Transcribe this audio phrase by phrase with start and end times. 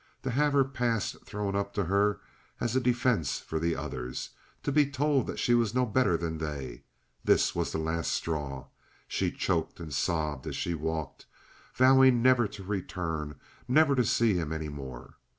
[0.23, 2.21] To have her past thrown up to her
[2.59, 4.31] as a defense for the others!
[4.63, 6.81] To be told that she was no better than they!
[7.23, 8.65] This was the last straw.
[9.07, 11.27] She choked and sobbed as she walked,
[11.75, 13.35] vowing never to return,
[13.67, 15.17] never to see him any more.